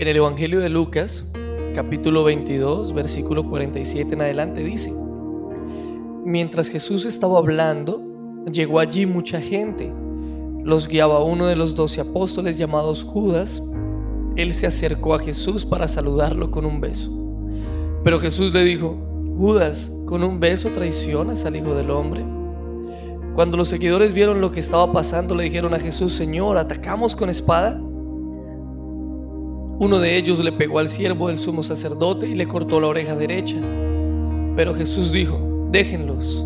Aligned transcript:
En 0.00 0.06
el 0.06 0.16
Evangelio 0.16 0.60
de 0.60 0.68
Lucas, 0.68 1.24
capítulo 1.74 2.22
22, 2.22 2.94
versículo 2.94 3.44
47 3.48 4.14
en 4.14 4.20
adelante, 4.20 4.62
dice, 4.62 4.92
Mientras 6.24 6.68
Jesús 6.68 7.04
estaba 7.04 7.38
hablando, 7.38 8.44
llegó 8.48 8.78
allí 8.78 9.06
mucha 9.06 9.40
gente. 9.40 9.92
Los 10.62 10.86
guiaba 10.86 11.24
uno 11.24 11.46
de 11.46 11.56
los 11.56 11.74
doce 11.74 12.00
apóstoles 12.00 12.56
llamados 12.56 13.02
Judas. 13.02 13.60
Él 14.36 14.54
se 14.54 14.68
acercó 14.68 15.14
a 15.14 15.18
Jesús 15.18 15.66
para 15.66 15.88
saludarlo 15.88 16.52
con 16.52 16.64
un 16.64 16.80
beso. 16.80 17.10
Pero 18.04 18.20
Jesús 18.20 18.54
le 18.54 18.62
dijo, 18.62 18.96
Judas, 19.36 19.92
¿con 20.06 20.22
un 20.22 20.38
beso 20.38 20.68
traicionas 20.68 21.44
al 21.44 21.56
Hijo 21.56 21.74
del 21.74 21.90
Hombre? 21.90 22.24
Cuando 23.34 23.56
los 23.56 23.66
seguidores 23.66 24.12
vieron 24.12 24.40
lo 24.40 24.52
que 24.52 24.60
estaba 24.60 24.92
pasando, 24.92 25.34
le 25.34 25.42
dijeron 25.42 25.74
a 25.74 25.80
Jesús, 25.80 26.12
Señor, 26.12 26.56
¿atacamos 26.56 27.16
con 27.16 27.28
espada? 27.28 27.82
Uno 29.80 30.00
de 30.00 30.16
ellos 30.16 30.42
le 30.42 30.50
pegó 30.50 30.80
al 30.80 30.88
siervo 30.88 31.28
del 31.28 31.38
sumo 31.38 31.62
sacerdote 31.62 32.28
y 32.28 32.34
le 32.34 32.48
cortó 32.48 32.80
la 32.80 32.88
oreja 32.88 33.14
derecha. 33.14 33.56
Pero 34.56 34.74
Jesús 34.74 35.12
dijo, 35.12 35.68
déjenlos. 35.70 36.44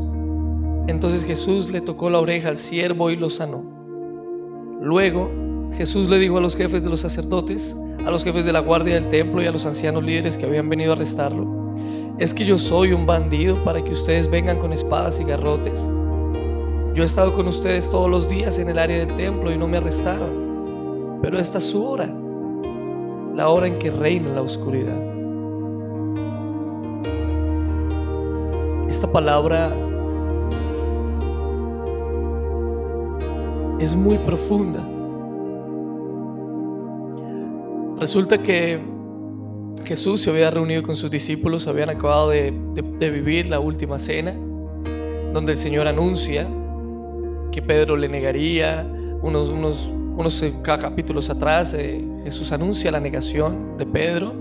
Entonces 0.86 1.24
Jesús 1.24 1.70
le 1.70 1.80
tocó 1.80 2.10
la 2.10 2.20
oreja 2.20 2.48
al 2.48 2.58
siervo 2.58 3.10
y 3.10 3.16
lo 3.16 3.30
sanó. 3.30 3.64
Luego 4.82 5.30
Jesús 5.72 6.10
le 6.10 6.18
dijo 6.18 6.36
a 6.36 6.42
los 6.42 6.56
jefes 6.56 6.84
de 6.84 6.90
los 6.90 7.00
sacerdotes, 7.00 7.74
a 8.04 8.10
los 8.10 8.22
jefes 8.22 8.44
de 8.44 8.52
la 8.52 8.60
guardia 8.60 8.96
del 8.96 9.08
templo 9.08 9.40
y 9.42 9.46
a 9.46 9.50
los 9.50 9.64
ancianos 9.64 10.04
líderes 10.04 10.36
que 10.36 10.44
habían 10.44 10.68
venido 10.68 10.92
a 10.92 10.96
arrestarlo, 10.96 11.72
¿es 12.18 12.34
que 12.34 12.44
yo 12.44 12.58
soy 12.58 12.92
un 12.92 13.06
bandido 13.06 13.56
para 13.64 13.82
que 13.82 13.92
ustedes 13.92 14.28
vengan 14.28 14.58
con 14.58 14.74
espadas 14.74 15.18
y 15.20 15.24
garrotes? 15.24 15.88
Yo 16.94 17.02
he 17.02 17.06
estado 17.06 17.32
con 17.32 17.48
ustedes 17.48 17.90
todos 17.90 18.10
los 18.10 18.28
días 18.28 18.58
en 18.58 18.68
el 18.68 18.78
área 18.78 18.98
del 18.98 19.16
templo 19.16 19.50
y 19.50 19.56
no 19.56 19.66
me 19.66 19.78
arrestaron. 19.78 21.20
Pero 21.22 21.38
esta 21.38 21.56
es 21.56 21.64
su 21.64 21.86
hora, 21.86 22.14
la 23.34 23.48
hora 23.48 23.66
en 23.66 23.78
que 23.78 23.90
reina 23.90 24.28
la 24.30 24.42
oscuridad. 24.42 24.96
Esta 28.88 29.10
palabra 29.10 29.70
es 33.78 33.96
muy 33.96 34.18
profunda. 34.18 34.86
Resulta 37.98 38.38
que 38.38 38.80
Jesús 39.84 40.20
se 40.20 40.30
había 40.30 40.50
reunido 40.50 40.82
con 40.82 40.94
sus 40.94 41.10
discípulos, 41.10 41.66
habían 41.66 41.88
acabado 41.88 42.30
de, 42.30 42.52
vivir 43.00 43.48
la 43.48 43.60
última 43.60 43.98
cena, 43.98 44.34
donde 45.32 45.52
el 45.52 45.58
Señor 45.58 45.88
anuncia 45.88 46.46
que 47.50 47.62
Pedro 47.62 47.96
le 47.96 48.08
negaría. 48.08 48.86
Unos, 49.22 49.50
unos, 49.50 49.86
unos 49.88 50.44
capítulos 50.62 51.30
atrás, 51.30 51.74
eh, 51.74 52.04
Jesús 52.24 52.52
anuncia 52.52 52.90
la 52.90 53.00
negación 53.00 53.76
de 53.78 53.86
Pedro. 53.86 54.32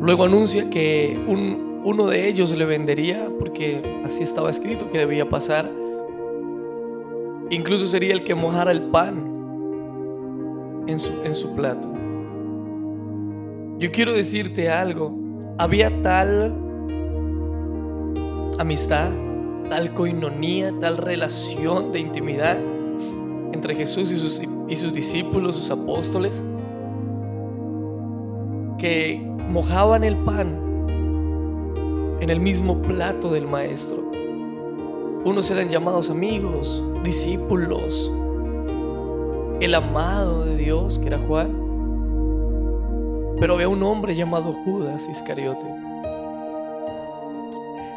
Luego 0.00 0.24
anuncia 0.24 0.70
que 0.70 1.18
uno 1.26 2.06
de 2.06 2.28
ellos 2.28 2.56
le 2.56 2.64
vendería, 2.64 3.28
porque 3.38 3.82
así 4.04 4.22
estaba 4.22 4.50
escrito 4.50 4.90
que 4.90 4.98
debía 4.98 5.28
pasar. 5.28 5.70
Incluso 7.50 7.86
sería 7.86 8.14
el 8.14 8.24
que 8.24 8.34
mojara 8.34 8.70
el 8.70 8.90
pan 8.90 9.24
en 10.86 10.98
su, 10.98 11.12
en 11.24 11.34
su 11.34 11.54
plato. 11.54 11.88
Yo 13.78 13.90
quiero 13.92 14.12
decirte 14.12 14.70
algo. 14.70 15.16
Había 15.58 15.90
tal 16.02 16.54
amistad, 18.58 19.10
tal 19.68 19.92
coinonía, 19.94 20.72
tal 20.80 20.96
relación 20.96 21.92
de 21.92 22.00
intimidad 22.00 22.56
entre 23.52 23.74
Jesús 23.74 24.10
y 24.10 24.16
sus, 24.16 24.40
y 24.68 24.76
sus 24.76 24.92
discípulos, 24.92 25.56
sus 25.56 25.70
apóstoles, 25.70 26.42
que 28.78 29.20
mojaban 29.50 30.04
el 30.04 30.16
pan 30.16 30.68
en 32.20 32.30
el 32.30 32.40
mismo 32.40 32.80
plato 32.82 33.30
del 33.32 33.46
Maestro. 33.46 34.10
Unos 35.24 35.50
eran 35.50 35.68
llamados 35.68 36.10
amigos, 36.10 36.82
discípulos, 37.02 38.12
el 39.60 39.74
amado 39.74 40.44
de 40.44 40.56
Dios, 40.56 40.98
que 40.98 41.08
era 41.08 41.18
Juan. 41.18 41.66
Pero 43.40 43.54
había 43.54 43.68
un 43.68 43.82
hombre 43.82 44.14
llamado 44.14 44.52
Judas 44.52 45.08
Iscariote. 45.08 45.66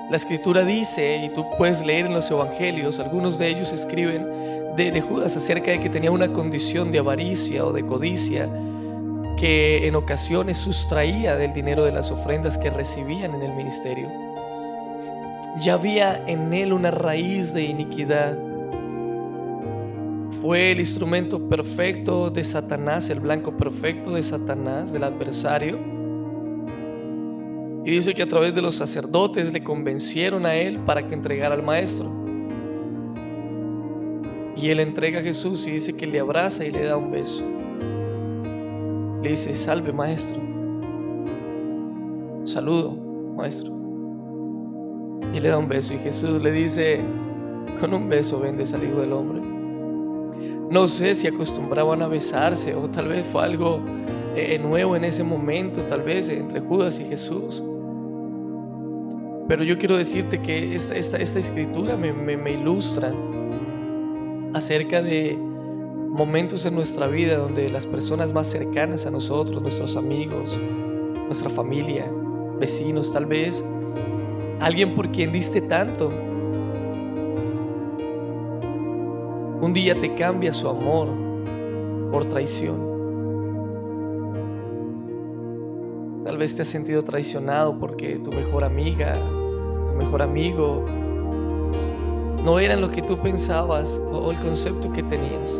La 0.09 0.17
escritura 0.17 0.65
dice, 0.65 1.23
y 1.23 1.29
tú 1.29 1.45
puedes 1.57 1.85
leer 1.85 2.07
en 2.07 2.13
los 2.13 2.29
evangelios, 2.29 2.99
algunos 2.99 3.37
de 3.37 3.47
ellos 3.47 3.71
escriben 3.71 4.40
de, 4.75 5.01
Judas 5.01 5.35
acerca 5.37 5.71
de 5.71 5.79
que 5.79 5.89
tenía 5.89 6.11
una 6.11 6.31
condición 6.31 6.91
de 6.91 6.99
avaricia 6.99 7.65
o 7.65 7.73
de 7.73 7.85
codicia 7.85 8.49
que 9.37 9.87
en 9.87 9.95
ocasiones 9.95 10.57
sustraía 10.57 11.35
del 11.35 11.53
dinero 11.53 11.83
de 11.83 11.91
las 11.91 12.11
ofrendas 12.11 12.57
que 12.57 12.69
recibían 12.69 13.35
en 13.35 13.41
el 13.41 13.53
ministerio. 13.55 14.09
Ya 15.59 15.73
había 15.73 16.27
en 16.27 16.53
él 16.53 16.73
una 16.73 16.91
raíz 16.91 17.53
de 17.53 17.63
iniquidad 17.63 18.37
fue 20.41 20.71
el 20.71 20.79
instrumento 20.79 21.47
perfecto 21.47 22.31
de 22.31 22.43
Satanás, 22.43 23.11
el 23.11 23.19
blanco 23.19 23.55
perfecto 23.55 24.13
de 24.13 24.23
Satanás, 24.23 24.91
del 24.91 25.03
adversario. 25.03 25.77
Y 27.85 27.91
dice 27.91 28.15
que 28.15 28.23
a 28.23 28.27
través 28.27 28.55
de 28.55 28.61
los 28.63 28.73
sacerdotes 28.73 29.53
le 29.53 29.63
convencieron 29.63 30.47
a 30.47 30.55
él 30.55 30.79
para 30.79 31.07
que 31.07 31.13
entregara 31.13 31.53
al 31.53 31.61
maestro. 31.61 32.20
Y 34.61 34.69
él 34.69 34.79
entrega 34.79 35.21
a 35.21 35.23
Jesús 35.23 35.65
y 35.65 35.71
dice 35.71 35.97
que 35.97 36.05
le 36.05 36.19
abraza 36.19 36.63
y 36.63 36.71
le 36.71 36.83
da 36.83 36.95
un 36.95 37.09
beso. 37.09 37.41
Le 39.23 39.31
dice, 39.31 39.55
salve 39.55 39.91
maestro. 39.91 40.39
Saludo, 42.43 42.91
maestro. 43.35 43.73
Y 45.33 45.39
le 45.39 45.49
da 45.49 45.57
un 45.57 45.67
beso 45.67 45.95
y 45.95 45.97
Jesús 45.97 46.39
le 46.39 46.51
dice, 46.51 46.99
con 47.79 47.91
un 47.95 48.07
beso 48.07 48.39
vendes 48.39 48.71
al 48.75 48.83
Hijo 48.83 49.01
del 49.01 49.13
Hombre. 49.13 49.41
No 50.69 50.85
sé 50.85 51.15
si 51.15 51.27
acostumbraban 51.27 52.03
a 52.03 52.07
besarse 52.07 52.75
o 52.75 52.87
tal 52.87 53.07
vez 53.07 53.25
fue 53.25 53.43
algo 53.43 53.79
eh, 54.35 54.59
nuevo 54.59 54.95
en 54.95 55.05
ese 55.05 55.23
momento, 55.23 55.81
tal 55.81 56.03
vez 56.03 56.29
entre 56.29 56.59
Judas 56.59 56.99
y 56.99 57.05
Jesús. 57.05 57.63
Pero 59.47 59.63
yo 59.63 59.79
quiero 59.79 59.97
decirte 59.97 60.39
que 60.39 60.75
esta, 60.75 61.17
escritura 61.17 61.97
me 61.97 62.51
ilustra 62.51 63.11
acerca 64.53 65.01
de 65.01 65.37
momentos 65.37 66.65
en 66.65 66.75
nuestra 66.75 67.07
vida 67.07 67.37
donde 67.37 67.69
las 67.69 67.87
personas 67.87 68.33
más 68.33 68.47
cercanas 68.47 69.05
a 69.05 69.11
nosotros, 69.11 69.61
nuestros 69.61 69.95
amigos, 69.95 70.57
nuestra 71.25 71.49
familia, 71.49 72.11
vecinos, 72.59 73.13
tal 73.13 73.25
vez 73.25 73.63
alguien 74.59 74.95
por 74.95 75.11
quien 75.11 75.31
diste 75.31 75.61
tanto, 75.61 76.11
Un 79.61 79.73
día 79.73 79.93
te 79.93 80.15
cambia 80.15 80.55
su 80.55 80.67
amor 80.67 81.07
por 82.11 82.25
traición. 82.25 82.77
Tal 86.25 86.35
vez 86.35 86.55
te 86.55 86.63
has 86.63 86.67
sentido 86.67 87.03
traicionado 87.03 87.77
porque 87.77 88.15
tu 88.15 88.31
mejor 88.31 88.63
amiga, 88.63 89.13
tu 89.85 89.93
mejor 89.93 90.23
amigo, 90.23 90.83
no 92.43 92.59
eran 92.59 92.81
lo 92.81 92.91
que 92.91 93.01
tú 93.01 93.17
pensabas 93.17 94.01
o 94.11 94.31
el 94.31 94.37
concepto 94.37 94.91
que 94.91 95.03
tenías. 95.03 95.59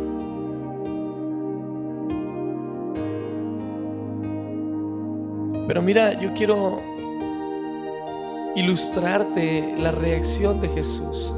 Pero 5.68 5.80
mira, 5.80 6.20
yo 6.20 6.32
quiero 6.34 6.80
ilustrarte 8.54 9.74
la 9.78 9.92
reacción 9.92 10.60
de 10.60 10.68
Jesús. 10.68 11.32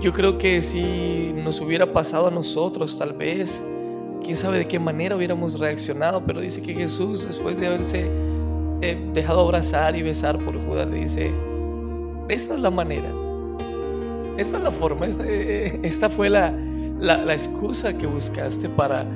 Yo 0.00 0.12
creo 0.12 0.36
que 0.36 0.60
si 0.60 1.32
nos 1.32 1.60
hubiera 1.60 1.92
pasado 1.92 2.26
a 2.26 2.30
nosotros, 2.30 2.98
tal 2.98 3.14
vez, 3.14 3.62
quién 4.22 4.36
sabe 4.36 4.58
de 4.58 4.68
qué 4.68 4.78
manera 4.78 5.16
hubiéramos 5.16 5.58
reaccionado, 5.58 6.22
pero 6.26 6.40
dice 6.40 6.60
que 6.60 6.74
Jesús, 6.74 7.26
después 7.26 7.58
de 7.58 7.68
haberse 7.68 8.10
eh, 8.82 8.98
dejado 9.14 9.40
abrazar 9.40 9.96
y 9.96 10.02
besar 10.02 10.38
por 10.38 10.62
Judas, 10.66 10.86
le 10.88 11.00
dice, 11.00 11.32
esta 12.28 12.54
es 12.54 12.60
la 12.60 12.70
manera, 12.70 13.10
esta 14.36 14.56
es 14.58 14.62
la 14.62 14.70
forma, 14.70 15.06
esta, 15.06 15.24
eh, 15.26 15.80
esta 15.82 16.10
fue 16.10 16.28
la, 16.28 16.52
la, 17.00 17.32
excusa 17.32 17.96
que 17.96 18.06
buscaste 18.06 18.68
para, 18.68 19.06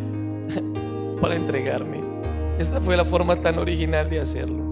para 1.20 1.34
entregarme. 1.34 2.00
Esta 2.58 2.80
fue 2.80 2.96
la 2.96 3.04
forma 3.04 3.36
tan 3.36 3.58
original 3.58 4.10
de 4.10 4.20
hacerlo. 4.20 4.68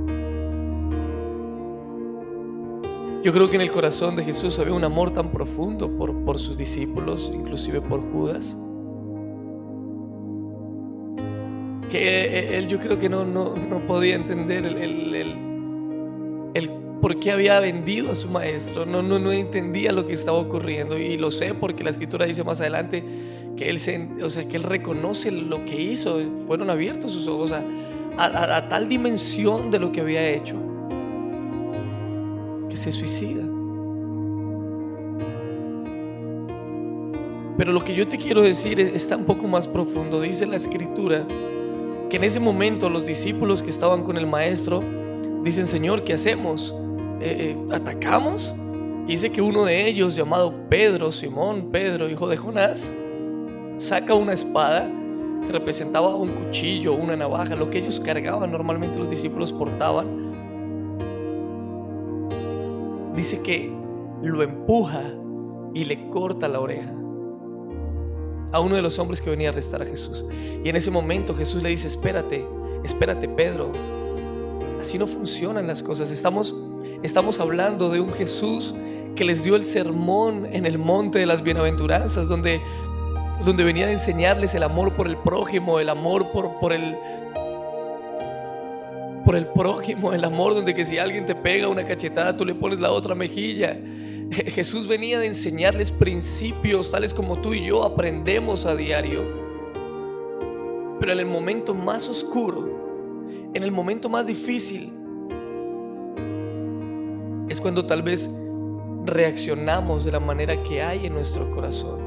Yo 3.22 3.32
creo 3.32 3.50
que 3.50 3.56
en 3.56 3.62
el 3.62 3.72
corazón 3.72 4.14
de 4.14 4.22
Jesús 4.24 4.58
había 4.60 4.74
un 4.74 4.84
amor 4.84 5.10
tan 5.10 5.32
profundo 5.32 5.90
por, 5.96 6.24
por 6.24 6.38
sus 6.38 6.56
discípulos, 6.56 7.32
inclusive 7.34 7.80
por 7.80 8.00
Judas, 8.12 8.56
que 11.90 12.56
él 12.56 12.68
yo 12.68 12.78
creo 12.78 12.98
que 12.98 13.08
no, 13.08 13.24
no, 13.24 13.54
no 13.54 13.86
podía 13.86 14.14
entender 14.14 14.64
el, 14.64 14.76
el, 15.14 15.45
por 17.06 17.20
qué 17.20 17.30
había 17.30 17.60
vendido 17.60 18.10
a 18.10 18.16
su 18.16 18.28
maestro, 18.28 18.84
no, 18.84 19.00
no, 19.00 19.20
no 19.20 19.30
entendía 19.30 19.92
lo 19.92 20.08
que 20.08 20.14
estaba 20.14 20.38
ocurriendo 20.38 20.98
y 20.98 21.16
lo 21.16 21.30
sé 21.30 21.54
porque 21.54 21.84
la 21.84 21.90
escritura 21.90 22.26
dice 22.26 22.42
más 22.42 22.60
adelante 22.60 23.04
que 23.56 23.70
él, 23.70 23.78
o 24.24 24.28
sea, 24.28 24.48
que 24.48 24.56
él 24.56 24.64
reconoce 24.64 25.30
lo 25.30 25.64
que 25.64 25.80
hizo, 25.80 26.20
fueron 26.48 26.68
abiertos 26.68 27.12
sus 27.12 27.28
ojos 27.28 27.52
a, 27.52 27.62
a 28.56 28.68
tal 28.68 28.88
dimensión 28.88 29.70
de 29.70 29.78
lo 29.78 29.92
que 29.92 30.00
había 30.00 30.28
hecho, 30.30 30.56
que 32.68 32.76
se 32.76 32.90
suicida. 32.90 33.44
Pero 37.56 37.70
lo 37.70 37.84
que 37.84 37.94
yo 37.94 38.08
te 38.08 38.18
quiero 38.18 38.42
decir 38.42 38.80
está 38.80 39.16
un 39.16 39.26
poco 39.26 39.46
más 39.46 39.68
profundo. 39.68 40.20
Dice 40.20 40.44
la 40.44 40.56
escritura 40.56 41.24
que 42.10 42.16
en 42.16 42.24
ese 42.24 42.40
momento 42.40 42.90
los 42.90 43.06
discípulos 43.06 43.62
que 43.62 43.70
estaban 43.70 44.02
con 44.02 44.16
el 44.16 44.26
maestro 44.26 44.82
dicen, 45.44 45.68
Señor, 45.68 46.02
¿qué 46.02 46.12
hacemos? 46.12 46.74
Eh, 47.26 47.50
eh, 47.50 47.56
¿Atacamos? 47.72 48.54
dice 49.08 49.32
que 49.32 49.42
uno 49.42 49.64
de 49.64 49.88
ellos, 49.88 50.14
llamado 50.14 50.68
Pedro, 50.68 51.10
Simón, 51.10 51.70
Pedro, 51.72 52.08
hijo 52.08 52.28
de 52.28 52.36
Jonás, 52.36 52.92
saca 53.78 54.14
una 54.14 54.32
espada 54.32 54.88
que 55.44 55.50
representaba 55.52 56.14
un 56.14 56.28
cuchillo, 56.28 56.92
una 56.92 57.16
navaja, 57.16 57.56
lo 57.56 57.68
que 57.68 57.78
ellos 57.78 57.98
cargaban, 57.98 58.52
normalmente 58.52 58.96
los 58.96 59.10
discípulos 59.10 59.52
portaban. 59.52 60.06
Dice 63.16 63.42
que 63.42 63.72
lo 64.22 64.44
empuja 64.44 65.02
y 65.74 65.84
le 65.84 66.08
corta 66.10 66.46
la 66.46 66.60
oreja 66.60 66.92
a 68.52 68.60
uno 68.60 68.76
de 68.76 68.82
los 68.82 69.00
hombres 69.00 69.20
que 69.20 69.30
venía 69.30 69.48
a 69.48 69.52
arrestar 69.52 69.82
a 69.82 69.86
Jesús. 69.86 70.24
Y 70.64 70.68
en 70.68 70.76
ese 70.76 70.92
momento 70.92 71.34
Jesús 71.34 71.60
le 71.60 71.70
dice, 71.70 71.88
espérate, 71.88 72.46
espérate 72.84 73.28
Pedro. 73.28 73.72
Así 74.80 74.96
no 74.96 75.06
funcionan 75.06 75.66
las 75.66 75.82
cosas. 75.82 76.10
Estamos, 76.10 76.54
estamos 77.02 77.40
hablando 77.40 77.90
de 77.90 78.00
un 78.00 78.12
Jesús 78.12 78.74
que 79.14 79.24
les 79.24 79.42
dio 79.42 79.56
el 79.56 79.64
sermón 79.64 80.46
en 80.46 80.66
el 80.66 80.78
monte 80.78 81.18
de 81.18 81.26
las 81.26 81.42
bienaventuranzas, 81.42 82.28
donde, 82.28 82.60
donde 83.44 83.64
venía 83.64 83.86
a 83.86 83.92
enseñarles 83.92 84.54
el 84.54 84.62
amor 84.62 84.94
por 84.94 85.06
el 85.06 85.16
prójimo, 85.16 85.80
el 85.80 85.88
amor 85.88 86.30
por, 86.32 86.58
por 86.60 86.72
el 86.72 86.96
por 89.24 89.34
el 89.34 89.48
prójimo, 89.48 90.12
el 90.12 90.22
amor 90.22 90.54
donde 90.54 90.72
que 90.72 90.84
si 90.84 90.98
alguien 90.98 91.26
te 91.26 91.34
pega 91.34 91.66
una 91.66 91.82
cachetada, 91.82 92.36
tú 92.36 92.44
le 92.44 92.54
pones 92.54 92.78
la 92.78 92.92
otra 92.92 93.16
mejilla. 93.16 93.76
Jesús 94.30 94.86
venía 94.86 95.18
de 95.18 95.26
enseñarles 95.26 95.90
principios 95.90 96.92
tales 96.92 97.12
como 97.12 97.36
tú 97.38 97.52
y 97.52 97.64
yo 97.64 97.82
aprendemos 97.82 98.66
a 98.66 98.76
diario. 98.76 99.22
Pero 101.00 101.12
en 101.12 101.18
el 101.18 101.26
momento 101.26 101.74
más 101.74 102.08
oscuro, 102.08 103.50
en 103.52 103.64
el 103.64 103.72
momento 103.72 104.08
más 104.08 104.28
difícil, 104.28 104.92
cuando 107.60 107.84
tal 107.84 108.02
vez 108.02 108.30
reaccionamos 109.04 110.04
de 110.04 110.12
la 110.12 110.20
manera 110.20 110.62
que 110.62 110.82
hay 110.82 111.06
en 111.06 111.14
nuestro 111.14 111.50
corazón. 111.52 111.98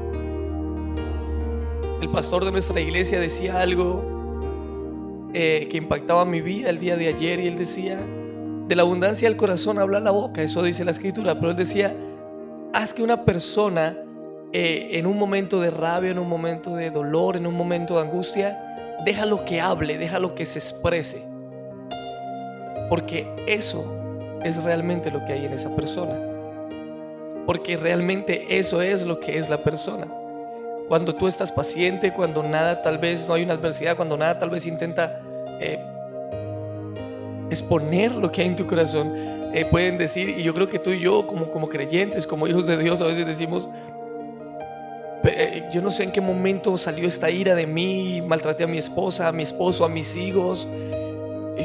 El 2.00 2.08
pastor 2.10 2.44
de 2.44 2.52
nuestra 2.52 2.80
iglesia 2.80 3.20
decía 3.20 3.60
algo 3.60 5.28
eh, 5.32 5.68
que 5.70 5.76
impactaba 5.76 6.24
mi 6.24 6.40
vida 6.40 6.70
el 6.70 6.78
día 6.78 6.96
de 6.96 7.08
ayer 7.08 7.40
y 7.40 7.46
él 7.46 7.56
decía, 7.56 7.98
de 8.66 8.76
la 8.76 8.82
abundancia 8.82 9.28
del 9.28 9.36
corazón 9.36 9.78
habla 9.78 10.00
la 10.00 10.10
boca, 10.10 10.42
eso 10.42 10.62
dice 10.62 10.84
la 10.84 10.92
escritura, 10.92 11.34
pero 11.34 11.50
él 11.50 11.56
decía, 11.56 11.94
haz 12.72 12.94
que 12.94 13.02
una 13.02 13.24
persona 13.24 13.96
eh, 14.52 14.90
en 14.92 15.06
un 15.06 15.18
momento 15.18 15.60
de 15.60 15.70
rabia, 15.70 16.10
en 16.10 16.18
un 16.18 16.28
momento 16.28 16.74
de 16.74 16.90
dolor, 16.90 17.36
en 17.36 17.46
un 17.46 17.54
momento 17.54 17.96
de 17.96 18.02
angustia, 18.02 18.96
déjalo 19.04 19.44
que 19.44 19.60
hable, 19.60 19.98
déjalo 19.98 20.34
que 20.34 20.44
se 20.44 20.58
exprese. 20.58 21.24
Porque 22.88 23.28
eso 23.46 23.99
es 24.44 24.62
realmente 24.62 25.10
lo 25.10 25.24
que 25.24 25.32
hay 25.32 25.44
en 25.44 25.52
esa 25.52 25.74
persona. 25.74 26.14
Porque 27.46 27.76
realmente 27.76 28.58
eso 28.58 28.82
es 28.82 29.04
lo 29.04 29.20
que 29.20 29.38
es 29.38 29.48
la 29.48 29.62
persona. 29.62 30.06
Cuando 30.88 31.14
tú 31.14 31.28
estás 31.28 31.52
paciente, 31.52 32.12
cuando 32.12 32.42
nada 32.42 32.82
tal 32.82 32.98
vez 32.98 33.26
no 33.28 33.34
hay 33.34 33.44
una 33.44 33.54
adversidad, 33.54 33.96
cuando 33.96 34.16
nada 34.16 34.38
tal 34.38 34.50
vez 34.50 34.66
intenta 34.66 35.20
eh, 35.60 35.78
exponer 37.50 38.12
lo 38.12 38.30
que 38.30 38.42
hay 38.42 38.48
en 38.48 38.56
tu 38.56 38.66
corazón, 38.66 39.12
eh, 39.52 39.66
pueden 39.70 39.98
decir, 39.98 40.28
y 40.30 40.42
yo 40.42 40.54
creo 40.54 40.68
que 40.68 40.78
tú 40.78 40.90
y 40.90 41.00
yo 41.00 41.26
como, 41.26 41.50
como 41.50 41.68
creyentes, 41.68 42.26
como 42.26 42.46
hijos 42.46 42.66
de 42.66 42.76
Dios, 42.76 43.00
a 43.00 43.04
veces 43.04 43.26
decimos, 43.26 43.68
eh, 45.24 45.68
yo 45.72 45.82
no 45.82 45.90
sé 45.90 46.04
en 46.04 46.12
qué 46.12 46.20
momento 46.20 46.76
salió 46.76 47.06
esta 47.06 47.30
ira 47.30 47.54
de 47.54 47.66
mí, 47.66 48.22
maltraté 48.22 48.64
a 48.64 48.66
mi 48.66 48.78
esposa, 48.78 49.28
a 49.28 49.32
mi 49.32 49.42
esposo, 49.42 49.84
a 49.84 49.88
mis 49.88 50.16
hijos. 50.16 50.66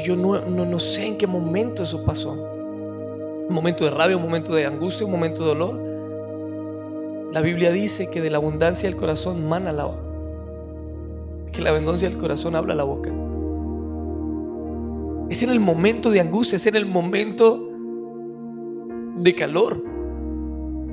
Yo 0.04 0.14
no, 0.14 0.40
no, 0.42 0.64
no 0.64 0.78
sé 0.78 1.06
en 1.06 1.18
qué 1.18 1.26
momento 1.26 1.82
eso 1.82 2.04
pasó. 2.04 2.55
Un 3.48 3.54
momento 3.54 3.84
de 3.84 3.90
rabia, 3.90 4.16
un 4.16 4.22
momento 4.22 4.54
de 4.54 4.66
angustia, 4.66 5.06
un 5.06 5.12
momento 5.12 5.42
de 5.42 5.48
dolor. 5.48 5.80
La 7.32 7.40
Biblia 7.40 7.70
dice 7.70 8.10
que 8.10 8.20
de 8.20 8.30
la 8.30 8.38
abundancia 8.38 8.88
del 8.88 8.98
corazón 8.98 9.48
mana 9.48 9.72
la 9.72 10.06
que 11.52 11.62
la 11.62 11.70
abundancia 11.70 12.08
del 12.08 12.18
corazón 12.18 12.54
habla 12.54 12.74
la 12.74 12.84
boca. 12.84 13.10
Es 15.30 15.42
en 15.42 15.50
el 15.50 15.58
momento 15.58 16.10
de 16.10 16.20
angustia, 16.20 16.56
es 16.56 16.66
en 16.66 16.76
el 16.76 16.86
momento 16.86 17.70
de 19.16 19.34
calor, 19.34 19.82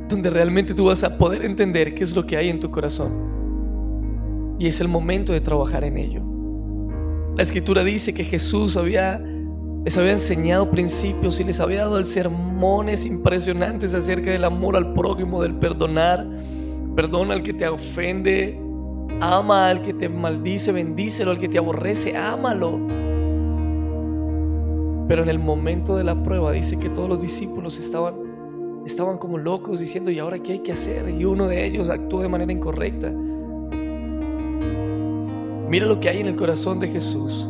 donde 0.10 0.30
realmente 0.30 0.74
tú 0.74 0.86
vas 0.86 1.04
a 1.04 1.18
poder 1.18 1.44
entender 1.46 1.94
qué 1.94 2.04
es 2.04 2.16
lo 2.16 2.26
que 2.26 2.38
hay 2.38 2.50
en 2.50 2.60
tu 2.60 2.72
corazón. 2.72 3.12
Y 4.58 4.68
es 4.68 4.80
el 4.80 4.88
momento 4.88 5.34
de 5.34 5.42
trabajar 5.42 5.84
en 5.84 5.98
ello. 5.98 6.22
La 7.36 7.44
escritura 7.44 7.84
dice 7.84 8.14
que 8.14 8.24
Jesús 8.24 8.78
había, 8.78 9.22
les 9.84 9.98
había 9.98 10.14
enseñado 10.14 10.72
principios 10.72 11.40
y 11.42 11.44
les 11.44 11.60
había 11.60 11.80
dado 11.82 12.02
sermones 12.04 13.06
impresionantes 13.06 13.94
acerca 13.94 14.32
del 14.32 14.46
amor 14.46 14.78
al 14.78 14.94
prójimo, 14.94 15.42
del 15.42 15.56
perdonar. 15.56 16.26
Perdona 16.96 17.34
al 17.34 17.44
que 17.44 17.54
te 17.54 17.68
ofende, 17.68 18.58
ama 19.20 19.68
al 19.68 19.82
que 19.82 19.94
te 19.94 20.08
maldice, 20.08 20.72
bendícelo, 20.72 21.32
al 21.32 21.38
que 21.38 21.50
te 21.50 21.58
aborrece, 21.58 22.16
ámalo. 22.16 22.80
Pero 25.10 25.24
en 25.24 25.30
el 25.30 25.40
momento 25.40 25.98
de 25.98 26.06
la 26.06 26.24
prueba 26.24 26.54
dice 26.54 26.80
que 26.80 26.88
todos 26.88 27.10
los 27.10 27.20
discípulos 27.20 27.78
estaban, 27.78 28.16
estaban 28.86 29.18
como 29.18 29.38
locos 29.38 29.82
diciendo, 29.82 30.12
¿y 30.12 30.20
ahora 30.20 30.40
qué 30.40 30.54
hay 30.54 30.60
que 30.60 30.72
hacer? 30.72 31.10
Y 31.10 31.26
uno 31.26 31.50
de 31.50 31.66
ellos 31.66 31.90
actuó 31.90 32.22
de 32.22 32.30
manera 32.30 32.54
incorrecta. 32.54 33.12
Mira 35.70 35.86
lo 35.88 36.00
que 36.00 36.08
hay 36.08 36.22
en 36.22 36.28
el 36.28 36.38
corazón 36.38 36.80
de 36.80 36.88
Jesús. 36.88 37.50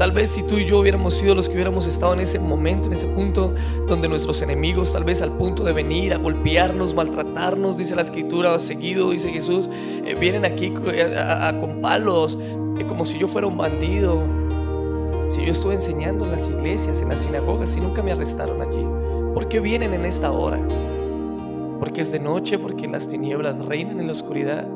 Tal 0.00 0.12
vez 0.12 0.30
si 0.30 0.42
tú 0.44 0.56
y 0.56 0.64
yo 0.64 0.78
hubiéramos 0.78 1.12
sido 1.12 1.34
los 1.34 1.46
que 1.46 1.56
hubiéramos 1.56 1.86
estado 1.86 2.14
en 2.14 2.20
ese 2.20 2.38
momento, 2.38 2.88
en 2.88 2.94
ese 2.94 3.06
punto 3.08 3.54
donde 3.86 4.08
nuestros 4.08 4.40
enemigos, 4.40 4.94
tal 4.94 5.04
vez 5.04 5.20
al 5.20 5.36
punto 5.36 5.62
de 5.62 5.74
venir 5.74 6.14
a 6.14 6.16
golpearnos, 6.16 6.94
maltratarnos, 6.94 7.76
dice 7.76 7.94
la 7.94 8.00
escritura, 8.00 8.58
seguido, 8.60 9.10
dice 9.10 9.28
Jesús, 9.28 9.68
eh, 10.06 10.16
vienen 10.18 10.46
aquí 10.46 10.70
con 10.70 11.82
palos, 11.82 12.38
eh, 12.78 12.84
como 12.88 13.04
si 13.04 13.18
yo 13.18 13.28
fuera 13.28 13.46
un 13.46 13.58
bandido, 13.58 14.22
si 15.32 15.44
yo 15.44 15.52
estuve 15.52 15.74
enseñando 15.74 16.24
en 16.24 16.32
las 16.32 16.48
iglesias, 16.48 17.02
en 17.02 17.10
las 17.10 17.20
sinagogas 17.20 17.76
y 17.76 17.82
nunca 17.82 18.02
me 18.02 18.12
arrestaron 18.12 18.62
allí, 18.62 18.82
¿por 19.34 19.48
qué 19.48 19.60
vienen 19.60 19.92
en 19.92 20.06
esta 20.06 20.32
hora? 20.32 20.58
Porque 21.78 22.00
es 22.00 22.10
de 22.10 22.20
noche, 22.20 22.58
porque 22.58 22.88
las 22.88 23.06
tinieblas 23.06 23.66
reinan 23.66 24.00
en 24.00 24.06
la 24.06 24.12
oscuridad, 24.12 24.66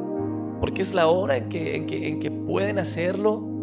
porque 0.60 0.82
es 0.82 0.92
la 0.92 1.06
hora 1.06 1.38
en 1.38 1.48
que, 1.48 1.76
en 1.76 1.86
que, 1.86 2.08
en 2.08 2.20
que 2.20 2.30
pueden 2.30 2.78
hacerlo 2.78 3.53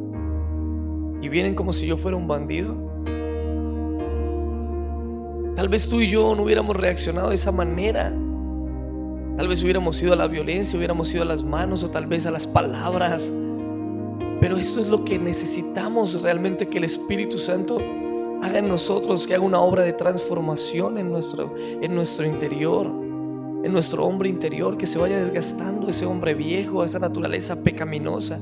y 1.22 1.30
vienen 1.30 1.56
como 1.56 1.74
si 1.74 1.86
yo 1.86 1.98
fuera 1.98 2.18
un 2.18 2.28
bandido. 2.28 2.76
Tal 5.56 5.70
vez 5.70 5.88
tú 5.88 6.02
y 6.02 6.10
yo 6.10 6.36
no 6.36 6.44
hubiéramos 6.44 6.76
reaccionado 6.76 7.30
de 7.30 7.36
esa 7.36 7.52
manera. 7.52 8.14
Tal 9.38 9.48
vez 9.48 9.64
hubiéramos 9.64 10.02
ido 10.02 10.14
a 10.14 10.16
la 10.16 10.28
violencia, 10.28 10.78
hubiéramos 10.78 11.14
ido 11.14 11.24
a 11.24 11.26
las 11.26 11.44
manos 11.44 11.84
o 11.84 11.90
tal 11.90 12.06
vez 12.06 12.26
a 12.26 12.32
las 12.32 12.48
palabras 12.48 13.32
pero 14.42 14.58
esto 14.58 14.80
es 14.80 14.88
lo 14.88 15.06
que 15.06 15.20
necesitamos 15.20 16.20
realmente 16.24 16.68
que 16.68 16.80
el 16.80 16.84
Espíritu 16.84 17.38
Santo 17.38 17.78
haga 18.42 18.58
en 18.58 18.68
nosotros, 18.68 19.28
que 19.28 19.36
haga 19.36 19.44
una 19.44 19.62
obra 19.62 19.84
de 19.84 19.94
transformación 19.94 20.98
en 20.98 21.12
nuestro, 21.12 21.54
en 21.58 21.94
nuestro 21.94 22.26
interior, 22.26 22.88
en 22.88 23.72
nuestro 23.72 24.04
hombre 24.04 24.30
interior, 24.30 24.80
que 24.80 24.88
se 24.88 24.98
vaya 24.98 25.20
desgastando 25.20 25.88
ese 25.88 26.08
hombre 26.08 26.34
viejo, 26.34 26.84
esa 26.84 26.98
naturaleza 26.98 27.64
pecaminosa, 27.64 28.40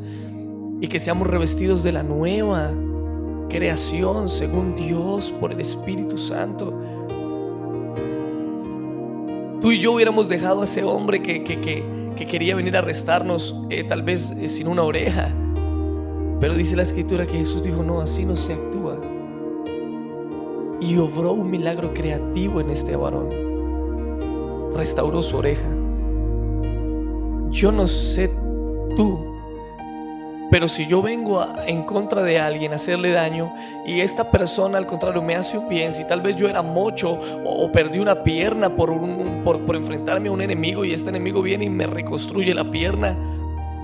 y 0.82 0.88
que 0.88 1.00
seamos 1.00 1.28
revestidos 1.28 1.84
de 1.84 1.92
la 1.92 2.04
nueva 2.04 2.72
creación 3.50 4.30
según 4.30 4.76
Dios 4.76 5.32
por 5.32 5.52
el 5.52 5.60
Espíritu 5.60 6.18
Santo. 6.18 6.74
Tú 9.62 9.72
y 9.72 9.80
yo 9.80 9.94
hubiéramos 9.94 10.30
dejado 10.30 10.62
a 10.62 10.64
ese 10.64 10.84
hombre 10.84 11.22
que, 11.22 11.44
quería 12.16 12.56
venir 12.56 12.76
a 12.76 12.80
arrestarnos, 12.80 13.56
eh, 13.70 13.84
tal 13.84 14.04
vez 14.04 14.32
eh, 14.32 14.48
sin 14.48 14.68
una 14.68 14.84
oreja 14.84 15.34
pero 16.40 16.54
dice 16.56 16.76
la 16.76 16.84
escritura 16.84 17.26
que 17.26 17.38
Jesús 17.38 17.64
dijo, 17.64 17.84
no, 17.84 18.00
así 18.00 18.26
no 18.26 18.36
se 18.36 18.54
actúa. 18.54 18.98
Y 20.80 20.98
obró 20.98 21.34
un 21.34 21.52
milagro 21.52 21.94
creativo 21.94 22.62
en 22.62 22.70
este 22.70 22.96
varón. 22.96 23.28
Restauró 24.74 25.22
su 25.22 25.36
oreja. 25.36 25.70
Yo 27.52 27.72
no 27.74 27.88
sé 27.88 28.32
tú, 28.96 29.29
Pero 30.50 30.68
si 30.68 30.88
yo 30.88 31.02
vengo 31.02 31.46
en 31.68 31.84
contra 31.84 32.24
de 32.24 32.40
alguien 32.40 32.72
a 32.72 32.78
hacerle 32.78 33.12
daño 33.12 33.54
y 33.86 34.00
esta 34.00 34.32
persona 34.32 34.80
al 34.80 34.88
contrario 34.88 35.22
me 35.22 35.36
hace 35.36 35.58
un 35.60 35.70
bien, 35.70 35.94
si 35.94 36.06
tal 36.08 36.22
vez 36.22 36.36
yo 36.38 36.50
era 36.50 36.64
mocho 36.64 37.20
o, 37.46 37.72
perdí 37.72 38.00
una 38.00 38.24
pierna 38.24 38.70
por, 38.70 38.90
por, 39.44 39.76
enfrentarme 39.76 40.30
a 40.30 40.32
un 40.32 40.42
enemigo 40.42 40.84
y 40.84 40.92
este 40.92 41.10
enemigo 41.10 41.44
viene 41.44 41.66
y 41.66 41.70
me 41.70 41.86
reconstruye 41.86 42.56
la 42.56 42.70
pierna, 42.72 43.16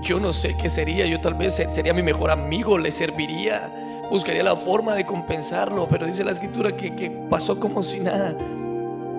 yo 0.02 0.18
no 0.18 0.32
sé 0.32 0.56
qué 0.60 0.68
sería, 0.68 1.06
yo 1.06 1.20
tal 1.20 1.34
vez 1.34 1.54
sería 1.54 1.94
mi 1.94 2.02
mejor 2.02 2.32
amigo, 2.32 2.78
le 2.78 2.90
serviría, 2.90 3.70
buscaría 4.10 4.42
la 4.42 4.56
forma 4.56 4.94
de 4.94 5.06
compensarlo, 5.06 5.86
pero 5.88 6.04
dice 6.06 6.24
la 6.24 6.32
escritura 6.32 6.76
que, 6.76 7.26
pasó 7.30 7.60
como 7.60 7.82
si 7.82 8.00
nada. 8.00 8.36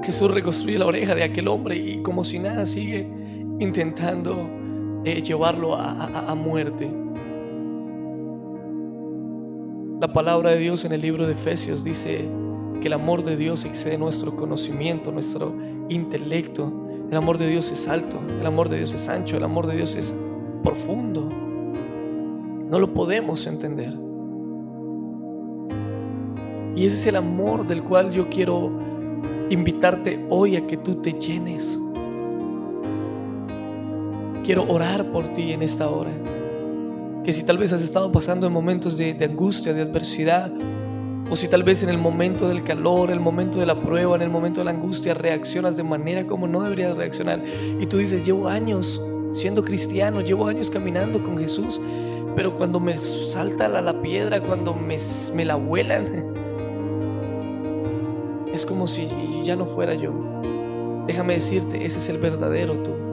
Jesús 0.04 0.30
reconstruye 0.30 0.78
la 0.78 0.86
oreja 0.86 1.16
de 1.16 1.24
aquel 1.24 1.48
hombre 1.48 1.76
y 1.76 2.02
como 2.02 2.24
si 2.24 2.40
nada 2.40 2.66
sigue 2.66 3.08
intentando 3.60 4.50
eh, 5.06 5.22
llevarlo 5.22 5.76
a 5.76 6.36
muerte. 6.36 7.08
La 10.00 10.14
palabra 10.14 10.52
de 10.52 10.60
Dios 10.60 10.86
en 10.86 10.92
el 10.92 11.02
libro 11.02 11.26
de 11.26 11.34
Efesios 11.34 11.84
dice 11.84 12.30
que 12.80 12.86
el 12.86 12.94
amor 12.94 13.24
de 13.24 13.36
Dios 13.36 13.66
excede 13.66 13.98
nuestro 13.98 14.36
conocimiento, 14.36 15.12
nuestro 15.12 15.56
intelecto. 15.90 16.72
El 17.10 17.18
amor 17.18 17.40
de 17.40 17.50
Dios 17.50 17.72
es 17.72 17.88
alto, 17.88 18.20
el 18.40 18.46
amor 18.46 18.70
de 18.70 18.78
Dios 18.78 18.94
es 18.94 19.10
ancho, 19.10 19.38
el 19.38 19.44
amor 19.44 19.66
de 19.66 19.76
Dios 19.76 19.96
es 19.96 20.14
profundo. 20.64 21.28
No 22.70 22.78
lo 22.80 22.94
podemos 22.94 23.48
entender. 23.48 23.92
Y 26.76 26.86
ese 26.86 26.96
es 26.96 27.08
el 27.08 27.16
amor 27.16 27.66
del 27.66 27.82
cual 27.82 28.12
yo 28.12 28.30
quiero 28.30 28.70
invitarte 29.50 30.24
hoy 30.30 30.58
a 30.58 30.68
que 30.68 30.78
tú 30.78 31.02
te 31.02 31.14
llenes. 31.14 31.80
Quiero 34.46 34.64
orar 34.70 35.12
por 35.12 35.24
ti 35.34 35.54
en 35.54 35.64
esta 35.64 35.90
hora 35.90 36.12
que 37.28 37.34
si 37.34 37.44
tal 37.44 37.58
vez 37.58 37.74
has 37.74 37.82
estado 37.82 38.10
pasando 38.10 38.48
en 38.48 38.54
momentos 38.54 38.96
de, 38.96 39.14
angustia, 39.22 39.74
de 39.74 39.82
adversidad, 39.82 40.50
o 41.30 41.36
si 41.36 41.50
tal 41.50 41.62
vez 41.62 41.84
en 41.84 41.90
el 41.90 41.98
momento 41.98 42.48
del 42.48 42.64
calor, 42.64 43.12
el 43.12 43.20
momento 43.20 43.60
de 43.60 43.66
la 43.66 43.78
prueba, 43.78 44.16
en 44.16 44.22
el 44.22 44.30
momento 44.30 44.62
de 44.62 44.64
la 44.64 44.72
angustia, 44.72 45.14
reaccionas 45.14 45.76
de 45.76 45.84
manera 45.84 46.26
como 46.26 46.48
no 46.48 46.62
deberías 46.62 46.96
reaccionar. 46.96 47.44
Y 47.82 47.86
tú 47.88 47.98
dices, 47.98 48.26
llevo 48.26 48.48
años 48.48 49.02
siendo 49.34 49.66
cristiano, 49.66 50.22
llevo 50.22 50.48
años 50.48 50.72
caminando 50.72 51.22
con 51.22 51.38
Jesús, 51.38 51.82
pero 52.34 52.56
cuando 52.56 52.80
me 52.80 52.98
salta 52.98 53.68
la, 53.68 53.82
la 53.82 54.02
piedra, 54.02 54.40
cuando 54.40 54.74
me, 54.74 54.96
me 55.34 55.44
la 55.44 55.56
vuelan, 55.56 56.06
es 58.54 58.66
como 58.66 58.88
si 58.88 59.10
ya 59.44 59.58
no 59.58 59.66
fuera 59.66 59.96
yo. 59.96 60.14
Déjame 61.08 61.34
decirte, 61.34 61.86
ese 61.86 61.98
es 61.98 62.08
el 62.08 62.20
verdadero 62.20 62.76
tú. 62.84 63.07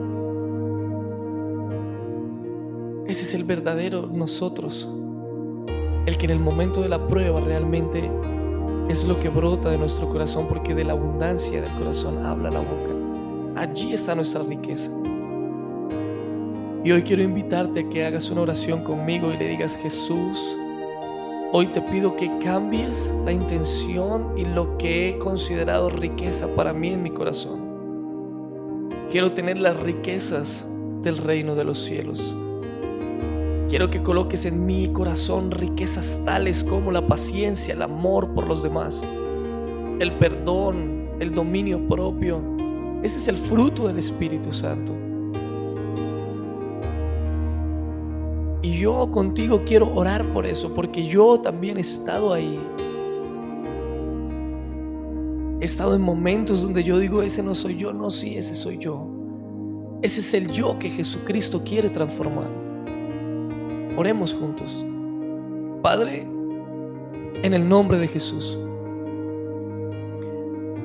Ese 3.07 3.21
es 3.21 3.35
el 3.35 3.43
verdadero 3.43 4.07
nosotros. 4.07 4.89
El 6.07 6.17
que 6.17 6.25
en 6.25 6.31
el 6.31 6.39
momento 6.39 6.81
de 6.81 6.89
la 6.89 7.07
prueba 7.07 7.39
realmente 7.39 8.09
es 8.89 9.05
lo 9.05 9.19
que 9.19 9.29
brota 9.29 9.69
de 9.69 9.77
nuestro 9.77 10.09
corazón, 10.09 10.47
porque 10.49 10.73
de 10.73 10.83
la 10.83 10.93
abundancia 10.93 11.61
del 11.61 11.69
corazón 11.71 12.25
habla 12.25 12.49
la 12.49 12.59
boca. 12.59 13.61
Allí 13.61 13.93
está 13.93 14.15
nuestra 14.15 14.41
riqueza. 14.41 14.91
Y 16.83 16.91
hoy 16.91 17.03
quiero 17.03 17.21
invitarte 17.21 17.81
a 17.81 17.89
que 17.89 18.05
hagas 18.05 18.31
una 18.31 18.41
oración 18.41 18.83
conmigo 18.83 19.31
y 19.31 19.37
le 19.37 19.49
digas, 19.49 19.77
Jesús, 19.77 20.57
hoy 21.51 21.67
te 21.67 21.81
pido 21.81 22.15
que 22.15 22.39
cambies 22.39 23.13
la 23.23 23.31
intención 23.31 24.33
y 24.35 24.45
lo 24.45 24.77
que 24.77 25.09
he 25.09 25.17
considerado 25.19 25.89
riqueza 25.91 26.55
para 26.55 26.73
mí 26.73 26.89
en 26.89 27.03
mi 27.03 27.11
corazón. 27.11 27.65
Quiero 29.11 29.31
tener 29.31 29.57
las 29.57 29.79
riquezas 29.79 30.67
del 31.01 31.17
reino 31.17 31.53
de 31.53 31.65
los 31.65 31.79
cielos. 31.79 32.35
Quiero 33.69 33.89
que 33.89 34.03
coloques 34.03 34.45
en 34.45 34.63
mi 34.63 34.89
corazón 34.89 35.49
riquezas 35.49 36.21
tales 36.23 36.63
como 36.63 36.91
la 36.91 37.07
paciencia, 37.07 37.73
el 37.73 37.81
amor 37.81 38.35
por 38.35 38.45
los 38.45 38.61
demás, 38.61 39.03
el 39.99 40.11
perdón, 40.19 41.09
el 41.19 41.33
dominio 41.33 41.87
propio. 41.87 42.41
Ese 43.01 43.17
es 43.17 43.27
el 43.27 43.37
fruto 43.37 43.87
del 43.87 43.97
Espíritu 43.97 44.51
Santo. 44.51 44.93
Y 48.61 48.77
yo 48.77 49.11
contigo 49.11 49.63
quiero 49.65 49.91
orar 49.95 50.23
por 50.25 50.45
eso, 50.45 50.71
porque 50.73 51.07
yo 51.07 51.39
también 51.39 51.77
he 51.77 51.81
estado 51.81 52.33
ahí. 52.33 52.59
He 55.59 55.65
estado 55.65 55.95
en 55.95 56.01
momentos 56.01 56.61
donde 56.61 56.83
yo 56.83 56.99
digo, 56.99 57.23
ese 57.23 57.41
no 57.41 57.55
soy 57.55 57.77
yo, 57.77 57.93
no, 57.93 58.11
sí, 58.11 58.37
ese 58.37 58.53
soy 58.53 58.77
yo. 58.77 59.07
Ese 60.03 60.19
es 60.19 60.33
el 60.35 60.51
yo 60.51 60.77
que 60.77 60.91
Jesucristo 60.91 61.63
quiere 61.63 61.89
transformar. 61.89 62.64
Oremos 63.97 64.33
juntos. 64.33 64.85
Padre, 65.81 66.27
en 67.43 67.53
el 67.53 67.67
nombre 67.67 67.97
de 67.97 68.07
Jesús. 68.07 68.57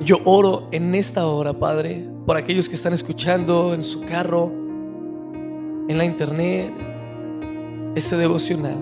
Yo 0.03 0.17
oro 0.25 0.67
en 0.71 0.95
esta 0.95 1.27
hora, 1.27 1.53
Padre, 1.53 2.07
por 2.25 2.37
aquellos 2.37 2.69
que 2.69 2.75
están 2.75 2.93
escuchando 2.93 3.73
en 3.73 3.83
su 3.83 4.01
carro, 4.01 4.51
en 5.87 5.97
la 5.97 6.05
internet, 6.05 6.71
este 7.95 8.17
devocional. 8.17 8.77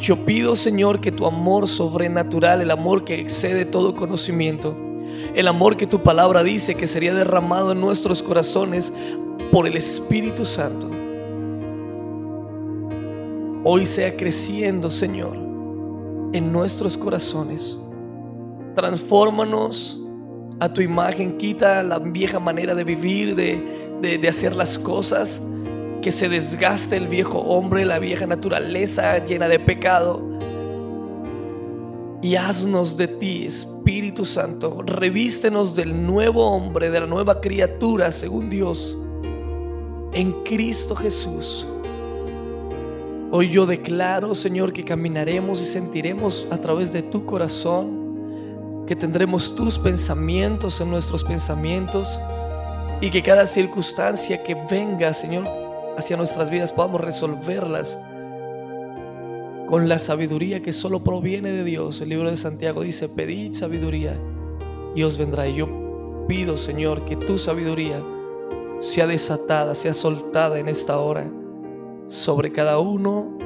Yo 0.00 0.24
pido, 0.24 0.56
Señor, 0.56 1.00
que 1.00 1.12
tu 1.12 1.26
amor 1.26 1.68
sobrenatural, 1.68 2.60
el 2.60 2.70
amor 2.70 3.04
que 3.04 3.20
excede 3.20 3.64
todo 3.64 3.94
conocimiento, 3.94 4.76
el 5.34 5.48
amor 5.48 5.76
que 5.76 5.86
tu 5.86 6.00
palabra 6.00 6.42
dice 6.42 6.74
que 6.74 6.86
sería 6.86 7.14
derramado 7.14 7.72
en 7.72 7.80
nuestros 7.80 8.22
corazones 8.22 8.92
por 9.50 9.66
el 9.66 9.76
Espíritu 9.76 10.44
Santo, 10.44 10.90
hoy 13.64 13.86
sea 13.86 14.14
creciendo, 14.16 14.90
Señor, 14.90 15.36
en 16.32 16.52
nuestros 16.52 16.98
corazones. 16.98 17.78
Transfórmanos 18.74 20.00
a 20.60 20.72
tu 20.72 20.82
imagen, 20.82 21.38
quita 21.38 21.82
la 21.82 21.98
vieja 21.98 22.38
manera 22.38 22.74
de 22.74 22.84
vivir, 22.84 23.34
de, 23.34 24.18
de 24.18 24.28
hacer 24.28 24.54
las 24.54 24.78
cosas, 24.78 25.42
que 26.02 26.12
se 26.12 26.28
desgaste 26.28 26.96
el 26.96 27.08
viejo 27.08 27.38
hombre, 27.38 27.84
la 27.86 27.98
vieja 27.98 28.26
naturaleza 28.26 29.24
llena 29.24 29.48
de 29.48 29.58
pecado. 29.58 30.22
Y 32.20 32.36
haznos 32.36 32.96
de 32.96 33.08
ti, 33.08 33.46
Espíritu 33.46 34.24
Santo, 34.24 34.82
revístenos 34.82 35.74
del 35.74 36.06
nuevo 36.06 36.46
hombre, 36.46 36.90
de 36.90 37.00
la 37.00 37.06
nueva 37.06 37.40
criatura, 37.40 38.12
según 38.12 38.50
Dios, 38.50 38.96
en 40.12 40.32
Cristo 40.44 40.94
Jesús 40.94 41.66
Hoy 43.36 43.50
yo 43.50 43.66
declaro, 43.66 44.32
Señor, 44.32 44.72
que 44.72 44.84
caminaremos 44.84 45.60
y 45.60 45.66
sentiremos 45.66 46.46
a 46.52 46.58
través 46.58 46.92
de 46.92 47.02
tu 47.02 47.26
corazón, 47.26 48.84
que 48.86 48.94
tendremos 48.94 49.56
tus 49.56 49.76
pensamientos 49.76 50.80
en 50.80 50.88
nuestros 50.88 51.24
pensamientos 51.24 52.16
y 53.00 53.10
que 53.10 53.24
cada 53.24 53.44
circunstancia 53.46 54.40
que 54.44 54.54
venga, 54.70 55.12
Señor, 55.12 55.48
hacia 55.98 56.16
nuestras 56.16 56.48
vidas 56.48 56.72
podamos 56.72 57.00
resolverlas 57.00 57.98
con 59.66 59.88
la 59.88 59.98
sabiduría 59.98 60.62
que 60.62 60.72
solo 60.72 61.02
proviene 61.02 61.50
de 61.50 61.64
Dios. 61.64 62.00
El 62.02 62.10
libro 62.10 62.30
de 62.30 62.36
Santiago 62.36 62.82
dice, 62.82 63.08
pedid 63.08 63.52
sabiduría 63.52 64.16
y 64.94 65.02
os 65.02 65.18
vendrá. 65.18 65.48
Y 65.48 65.56
yo 65.56 66.24
pido, 66.28 66.56
Señor, 66.56 67.04
que 67.04 67.16
tu 67.16 67.36
sabiduría 67.36 68.00
sea 68.78 69.08
desatada, 69.08 69.74
sea 69.74 69.92
soltada 69.92 70.60
en 70.60 70.68
esta 70.68 71.00
hora 71.00 71.28
sobre 72.08 72.52
cada 72.52 72.78
uno 72.78 73.38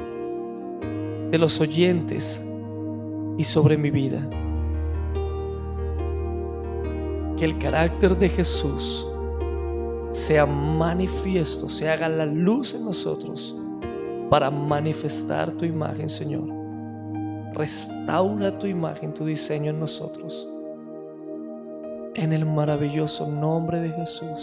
de 1.31 1.37
los 1.37 1.59
oyentes 1.61 2.43
y 3.37 3.43
sobre 3.43 3.77
mi 3.77 3.91
vida. 3.91 4.27
Que 7.37 7.45
el 7.45 7.57
carácter 7.57 8.17
de 8.17 8.29
Jesús 8.29 9.05
sea 10.09 10.45
manifiesto, 10.45 11.69
se 11.69 11.89
haga 11.89 12.09
la 12.09 12.25
luz 12.25 12.73
en 12.73 12.83
nosotros 12.83 13.55
para 14.29 14.49
manifestar 14.49 15.51
tu 15.51 15.65
imagen, 15.65 16.09
Señor. 16.09 16.47
Restaura 17.53 18.57
tu 18.57 18.67
imagen, 18.67 19.13
tu 19.13 19.25
diseño 19.25 19.71
en 19.71 19.79
nosotros. 19.79 20.47
En 22.15 22.33
el 22.33 22.45
maravilloso 22.45 23.27
nombre 23.27 23.79
de 23.79 23.89
Jesús. 23.91 24.41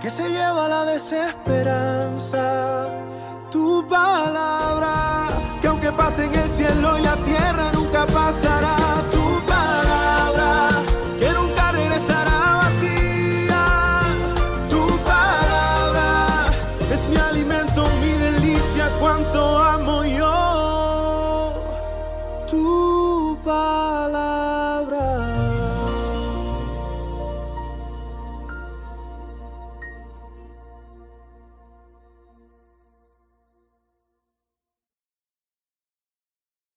Que 0.00 0.10
se 0.10 0.28
lleva 0.28 0.68
la 0.68 0.84
desesperanza. 0.84 2.88
Tu 3.50 3.86
palabra, 3.88 5.28
que 5.60 5.68
aunque 5.68 5.92
pase 5.92 6.24
en 6.24 6.34
el 6.34 6.48
cielo 6.48 6.98
y 6.98 7.02
la 7.02 7.16
tierra, 7.16 7.70
nunca 7.72 8.06
pase 8.06 8.48